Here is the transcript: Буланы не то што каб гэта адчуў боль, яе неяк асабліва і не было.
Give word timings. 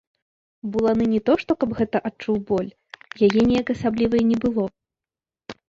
Буланы 0.75 1.05
не 1.13 1.19
то 1.29 1.35
што 1.41 1.51
каб 1.65 1.75
гэта 1.81 1.97
адчуў 2.11 2.35
боль, 2.49 2.73
яе 3.29 3.41
неяк 3.53 3.67
асабліва 3.77 4.15
і 4.25 4.27
не 4.33 4.37
было. 4.47 4.65